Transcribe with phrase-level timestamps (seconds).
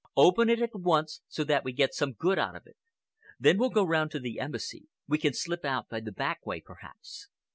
[0.17, 2.75] Open it at once so that we get some good out of it.
[3.39, 4.87] Then we'll go round to the Embassy.
[5.07, 7.27] We can slip out by the back way, perhaps.